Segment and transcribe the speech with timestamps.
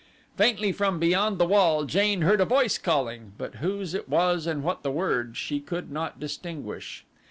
[0.35, 4.63] Faintly from beyond the wall Jane heard a voice calling, but whose it was and
[4.63, 7.05] what the words she could not distinguish.